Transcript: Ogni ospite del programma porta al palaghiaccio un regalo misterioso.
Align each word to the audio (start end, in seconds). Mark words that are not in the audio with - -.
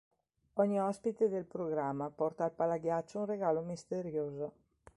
Ogni 0.55 0.79
ospite 0.81 1.29
del 1.29 1.45
programma 1.45 2.09
porta 2.09 2.43
al 2.45 2.53
palaghiaccio 2.53 3.19
un 3.19 3.25
regalo 3.27 3.61
misterioso. 3.61 4.53